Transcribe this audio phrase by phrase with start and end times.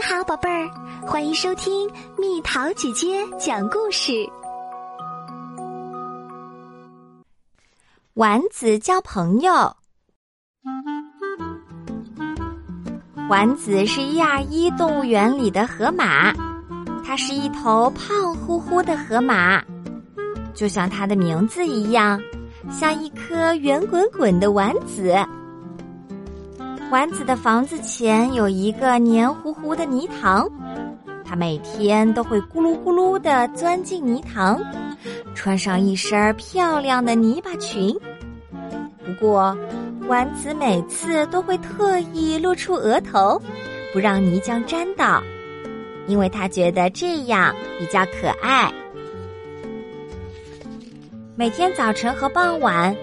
[0.00, 0.70] 你好，宝贝儿，
[1.06, 4.26] 欢迎收听蜜桃姐姐讲故事。
[8.14, 9.52] 丸子交朋友。
[13.28, 16.32] 丸子是一二一动物园里的河马，
[17.04, 19.62] 它是一头胖乎乎的河马，
[20.54, 22.18] 就像它的名字一样，
[22.70, 25.14] 像一颗圆滚滚的丸子。
[26.90, 30.48] 丸子的房子前有一个黏糊糊的泥塘，
[31.24, 34.60] 它每天都会咕噜咕噜的钻进泥塘，
[35.32, 37.96] 穿上一身漂亮的泥巴裙。
[39.06, 39.56] 不过，
[40.08, 43.40] 丸子每次都会特意露出额头，
[43.92, 45.22] 不让泥浆沾到，
[46.08, 48.68] 因为他觉得这样比较可爱。
[51.36, 52.96] 每天早晨和傍晚，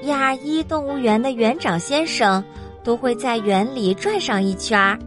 [0.00, 2.42] 一二一动物园的园长先生。
[2.84, 4.98] 都会在园里转上一圈儿，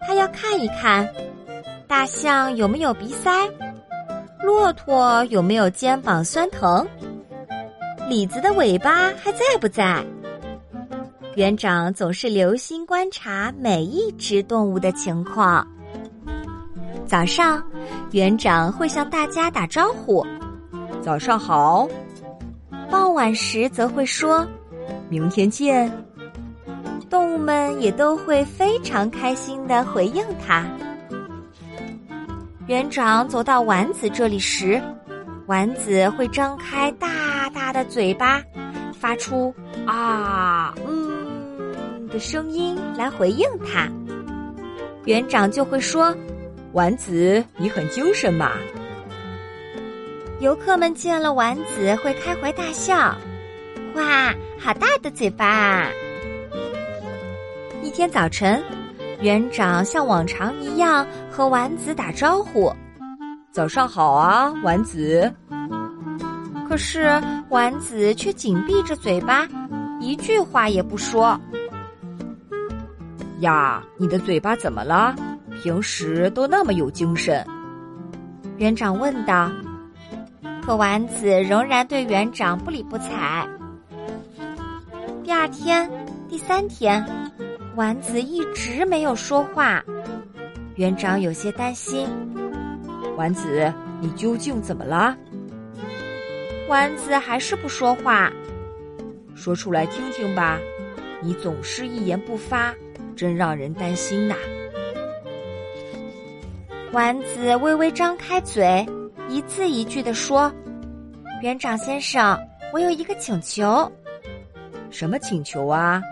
[0.00, 1.08] 他要看一看
[1.86, 3.30] 大象有没有鼻塞，
[4.42, 6.86] 骆驼有没有肩膀酸疼，
[8.08, 10.04] 李子的尾巴还在不在。
[11.34, 15.66] 园长总是留心观察每一只动物的情况。
[17.06, 17.62] 早上，
[18.10, 20.26] 园长会向大家打招呼
[21.02, 21.88] ：“早上好。”
[22.90, 24.46] 傍晚时则会说
[25.08, 25.90] ：“明天见。”
[27.32, 30.66] 动物们也都会非常开心的回应他。
[32.66, 34.78] 园长走到丸子这里时，
[35.46, 38.42] 丸子会张开大大的嘴巴，
[39.00, 39.54] 发出
[39.88, 43.88] “啊嗯”的声音来回应他。
[45.06, 46.14] 园长就会说
[46.72, 48.52] ：“丸子，你很精神嘛。”
[50.40, 53.16] 游客们见了丸子会开怀大笑
[53.96, 55.88] ：“哇，好大的嘴巴！”
[57.92, 58.62] 天早晨，
[59.20, 62.72] 园长像往常一样和丸子打招呼
[63.52, 65.30] ：“早上好啊，丸子。”
[66.66, 69.46] 可是丸子却紧闭着嘴巴，
[70.00, 71.38] 一句话也不说。
[73.40, 75.14] 呀，你的嘴巴怎么了？
[75.62, 77.46] 平时都那么有精神。
[78.56, 79.50] 园长问道。
[80.64, 83.46] 可丸子仍然对园长不理不睬。
[85.24, 85.90] 第二天，
[86.28, 87.04] 第三天。
[87.74, 89.82] 丸子一直没有说话，
[90.74, 92.06] 园长有些担心。
[93.16, 95.16] 丸子，你究竟怎么了？
[96.68, 98.30] 丸子还是不说话。
[99.34, 100.58] 说出来听听吧，
[101.22, 102.74] 你总是一言不发，
[103.16, 104.34] 真让人担心呐。
[106.92, 108.86] 丸子微微张开嘴，
[109.30, 110.52] 一字一句地说
[111.42, 112.38] ：“园长先生，
[112.70, 113.90] 我有一个请求。”
[114.90, 116.02] 什么请求啊？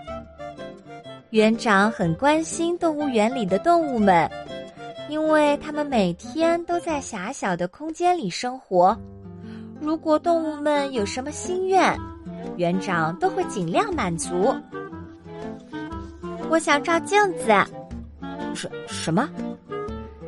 [1.30, 4.28] 园长很关心动物园里的动物们，
[5.08, 8.98] 因为他们每天都在狭小的空间里生活。
[9.80, 11.96] 如果动物们有什么心愿，
[12.56, 14.52] 园长都会尽量满足。
[16.48, 17.46] 我想照镜子。
[18.52, 19.30] 什什么？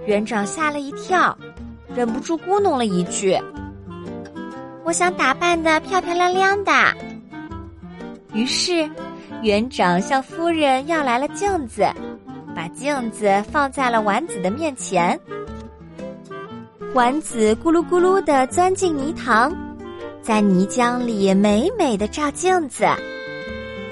[0.06, 1.36] 园长吓了一跳，
[1.96, 3.36] 忍不住咕哝了一句
[4.86, 6.72] ：“我想打扮的漂漂亮亮的。”
[8.32, 8.88] 于是。
[9.42, 11.84] 园长向夫人要来了镜子，
[12.54, 15.18] 把镜子放在了丸子的面前。
[16.94, 19.52] 丸子咕噜咕噜的钻进泥塘，
[20.22, 22.86] 在泥浆里美美的照镜子，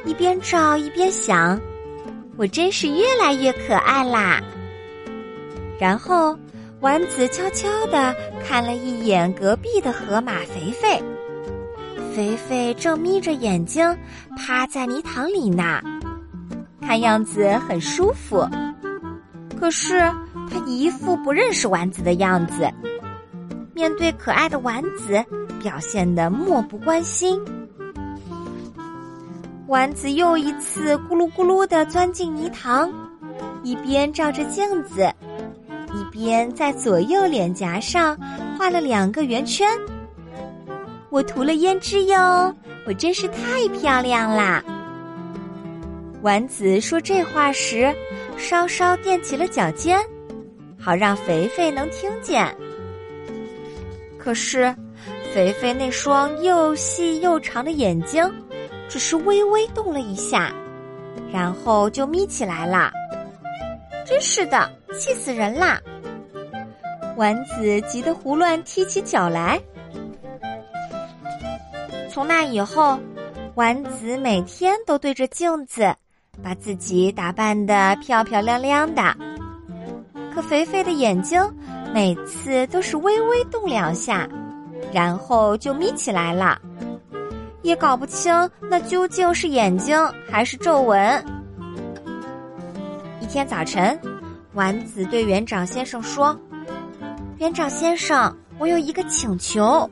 [0.05, 1.61] 一边照一边想
[2.39, 4.41] ：“我真是越来越可爱啦。”
[5.81, 6.39] 然后，
[6.79, 8.15] 丸子悄悄的
[8.47, 11.03] 看了一眼隔壁的河马肥肥。
[12.21, 13.97] 肥肥正眯着眼睛
[14.37, 15.81] 趴在泥塘里呢，
[16.79, 18.47] 看样子很舒服。
[19.59, 20.01] 可是
[20.51, 22.71] 他一副不认识丸子的样子，
[23.73, 25.25] 面对可爱的丸子，
[25.63, 27.43] 表现的漠不关心。
[29.67, 32.93] 丸子又一次咕噜咕噜的钻进泥塘，
[33.63, 35.11] 一边照着镜子，
[35.95, 38.15] 一边在左右脸颊上
[38.59, 39.67] 画了两个圆圈。
[41.11, 42.55] 我涂了胭脂哟，
[42.87, 44.63] 我真是太漂亮啦！
[46.23, 47.93] 丸子说这话时，
[48.37, 49.99] 稍稍垫起了脚尖，
[50.79, 52.47] 好让肥肥能听见。
[54.17, 54.73] 可是，
[55.35, 58.25] 肥肥那双又细又长的眼睛，
[58.89, 60.53] 只是微微动了一下，
[61.33, 62.93] 然后就眯起来了。
[64.07, 65.81] 真是的，气死人啦！
[67.17, 69.61] 丸子急得胡乱踢起脚来。
[72.21, 73.01] 从那以后，
[73.55, 75.91] 丸子每天都对着镜子，
[76.43, 79.03] 把自己打扮的漂漂亮亮的。
[80.31, 81.41] 可肥肥的眼睛
[81.95, 84.29] 每次都是微微动两下，
[84.93, 86.61] 然后就眯起来了，
[87.63, 88.31] 也搞不清
[88.69, 89.99] 那究竟是眼睛
[90.31, 91.25] 还是皱纹。
[93.23, 93.99] 一天早晨，
[94.53, 96.39] 丸子对园长先生说
[97.41, 99.91] ：“园长先生，我有一个请求。”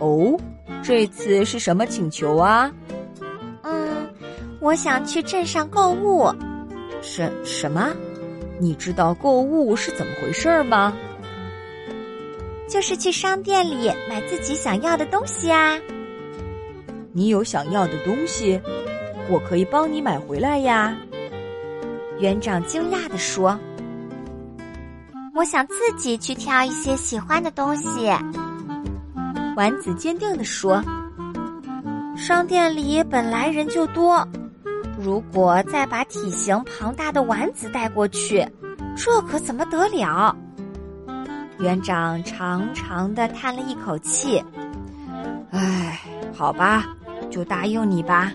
[0.00, 0.38] 哦，
[0.82, 2.70] 这次是什么请求啊？
[3.62, 4.08] 嗯，
[4.60, 6.32] 我想去镇上购物。
[7.02, 7.90] 什什么？
[8.58, 10.92] 你知道购物是怎么回事吗？
[12.68, 15.78] 就是去商店里买自己想要的东西啊。
[17.12, 18.60] 你有想要的东西，
[19.28, 20.96] 我可以帮你买回来呀。
[22.18, 23.58] 园长惊讶地说
[25.34, 28.10] ：“我想自己去挑一些喜欢的东西。”
[29.60, 30.82] 丸子坚定地说
[32.16, 34.26] ：“商店里本来人就多，
[34.98, 38.42] 如果再把体型庞大的丸子带过去，
[38.96, 40.34] 这可怎么得了？”
[41.60, 44.42] 园长长长的叹了一口气
[45.52, 46.00] ：“唉，
[46.32, 46.86] 好吧，
[47.28, 48.32] 就答应你吧。”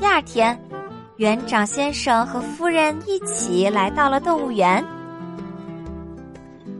[0.00, 0.58] 第二天，
[1.16, 4.82] 园长先生和夫人一起来到了动物园。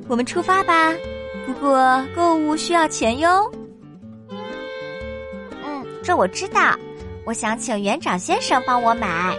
[0.08, 0.94] 我们出发吧。
[1.52, 3.50] 不过购物需要钱哟。
[4.30, 6.76] 嗯，这我知道。
[7.26, 9.36] 我想请园长先生帮我买。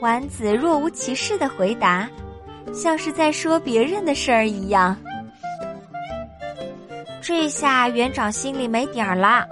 [0.00, 2.08] 丸子若无其事的回答，
[2.74, 4.94] 像是在说别人的事儿一样。
[7.22, 9.46] 这下园长心里没底儿了。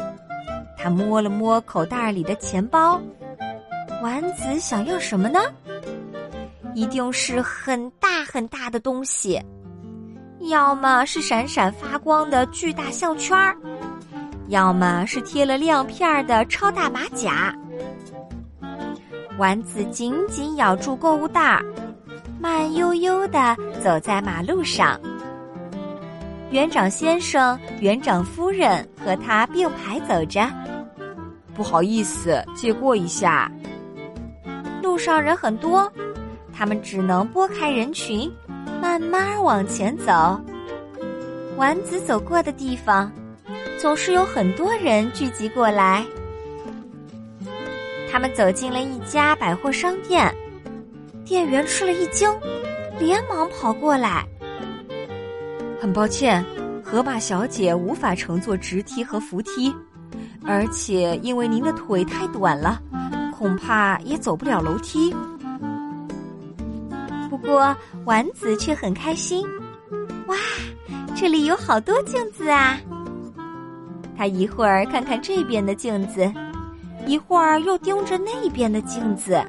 [0.77, 3.01] 他摸了摸口袋里的钱包，
[4.03, 5.41] 丸子想要什么呢？
[6.75, 9.43] 一定是很大很大的东西。
[10.49, 13.57] 要么是闪闪发光的巨大项圈儿，
[14.49, 17.57] 要么是贴了亮片的超大马甲。
[19.39, 21.65] 丸子紧紧咬住购物袋儿，
[22.39, 25.01] 慢悠悠的走在马路上。
[26.51, 30.49] 园长先生、园长夫人和他并排走着。
[31.55, 33.51] 不好意思，借过一下。
[34.83, 35.91] 路上人很多，
[36.53, 38.31] 他们只能拨开人群。
[38.81, 40.41] 慢慢往前走，
[41.57, 43.11] 丸子走过的地方，
[43.79, 46.05] 总是有很多人聚集过来。
[48.11, 50.33] 他们走进了一家百货商店，
[51.25, 52.31] 店员吃了一惊，
[52.99, 54.25] 连忙跑过来。
[55.81, 56.45] 很抱歉，
[56.85, 59.75] 河马小姐无法乘坐直梯和扶梯，
[60.47, 62.81] 而且因为您的腿太短了，
[63.37, 65.15] 恐怕也走不了楼梯。
[67.45, 67.77] 不过
[68.07, 69.47] 丸子却很开心，
[70.29, 70.37] 哇，
[71.15, 72.81] 这里有好多镜子啊！
[74.17, 76.33] 他一会儿看看这边的镜子，
[77.07, 79.45] 一会儿又盯着那边的镜子。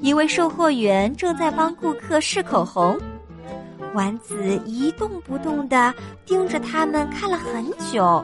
[0.00, 2.98] 一位售货员正在帮顾客试口红，
[3.94, 5.94] 丸子一动不动的
[6.26, 8.22] 盯着他们看了很久，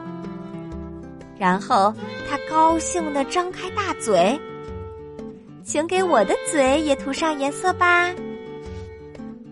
[1.39, 1.91] 然后
[2.29, 4.39] 他高兴的张开大嘴。
[5.63, 8.09] 请给我的嘴也涂上颜色吧。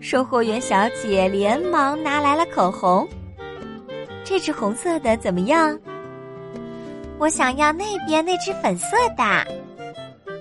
[0.00, 3.08] 售货员小姐连忙拿来了口红。
[4.24, 5.78] 这支红色的怎么样？
[7.18, 9.24] 我想要那边那只粉色的。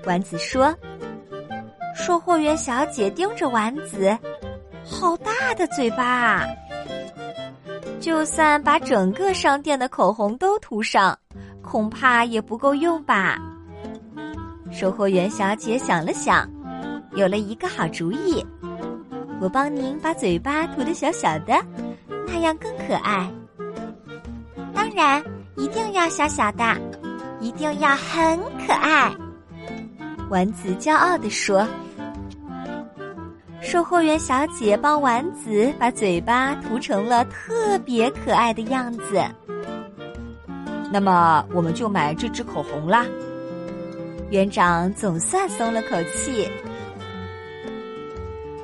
[0.06, 0.75] 丸子说。
[1.94, 4.18] 售货员小姐盯着丸子，
[4.83, 6.45] 好大的嘴巴啊！
[7.99, 11.16] 就算把整个商店的口红都涂上，
[11.61, 13.37] 恐怕也不够用吧。
[14.71, 16.49] 售货员小姐想了想，
[17.16, 18.44] 有了一个好主意。
[19.40, 21.54] 我帮您把嘴巴涂的小小的，
[22.28, 23.30] 那样更可爱。
[24.73, 25.21] 当然，
[25.57, 26.63] 一定要小小的，
[27.40, 29.11] 一定要很可爱。
[30.30, 31.68] 丸子骄傲地说。
[33.61, 39.23] 售货员小姐帮丸子把嘴巴涂成了特别可爱的样子。
[40.92, 43.06] 那么，我们就买这支口红啦。
[44.31, 46.50] 园长总算松了口气，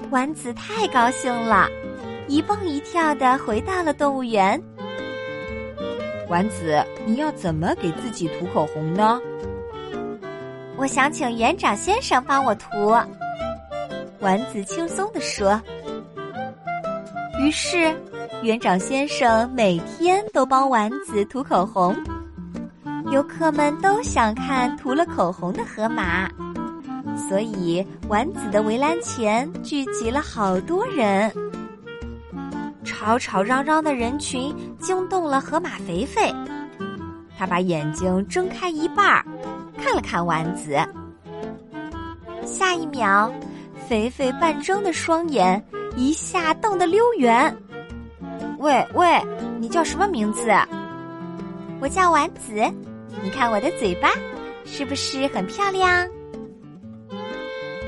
[0.09, 1.67] 丸子太高兴了，
[2.29, 4.57] 一蹦一跳的回到了动物园。
[6.29, 9.19] 丸子，你要怎么给自己涂口红呢？
[10.77, 12.95] 我想请园长先生帮我涂。
[14.21, 15.61] 丸子轻松地说。
[17.41, 17.93] 于是，
[18.41, 21.93] 园长先生每天都帮丸子涂口红。
[23.09, 26.29] 游客们都想看涂了口红的河马，
[27.15, 31.31] 所以丸子的围栏前聚集了好多人。
[32.83, 36.33] 吵吵嚷嚷的人群惊动了河马肥肥，
[37.37, 39.23] 他把眼睛睁开一半，
[39.77, 40.77] 看了看丸子。
[42.45, 43.31] 下一秒，
[43.87, 45.63] 肥肥半睁的双眼
[45.95, 47.55] 一下瞪得溜圆。
[48.59, 49.07] 喂喂，
[49.59, 50.51] 你叫什么名字？
[51.79, 52.53] 我叫丸子。
[53.23, 54.09] 你看我的嘴巴，
[54.65, 56.07] 是不是很漂亮？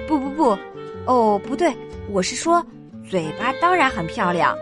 [0.07, 0.57] 不不不，
[1.05, 1.73] 哦不对，
[2.09, 2.65] 我是说，
[3.09, 4.57] 嘴巴当然很漂亮，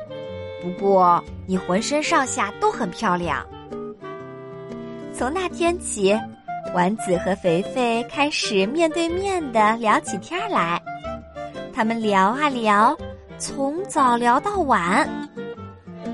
[0.61, 3.45] 不过你浑身上下都很漂亮。
[5.13, 6.15] 从那天起，
[6.75, 10.81] 丸子和肥肥开始面对面的聊起天来。
[11.73, 12.95] 他们聊啊聊，
[13.37, 15.07] 从早聊到晚。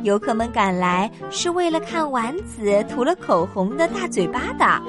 [0.04, 4.82] 游客们赶来是为了看丸子涂了口红的大嘴巴的，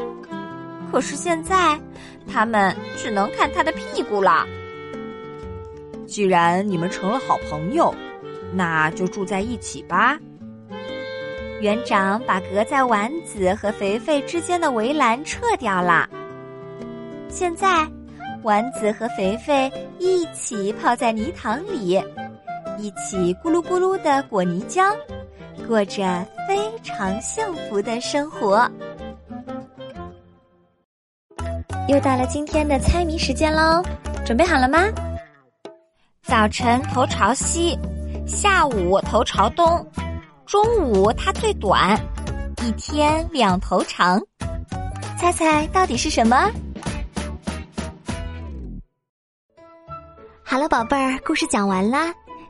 [0.90, 1.78] 可是现在
[2.26, 4.44] 他们只能看他的屁股了。
[6.04, 7.94] 既然你们成了好朋友，
[8.52, 10.18] 那就住在一起吧。
[11.60, 16.08] 园长把隔在丸子和肥肥之间的围栏撤掉了。
[17.28, 17.88] 现在，
[18.42, 22.02] 丸子和肥肥一起泡在泥塘里。
[22.78, 24.94] 一起咕噜咕噜的裹泥浆，
[25.66, 28.68] 过着非常幸福的生活。
[31.88, 33.82] 又到了今天的猜谜时间喽，
[34.24, 34.78] 准备好了吗？
[36.22, 37.78] 早晨头朝西，
[38.26, 39.86] 下午头朝东，
[40.46, 41.98] 中午它最短，
[42.62, 44.20] 一天两头长。
[45.18, 46.50] 猜猜到底是什么？
[50.42, 52.12] 好了，宝贝儿，故事讲完啦。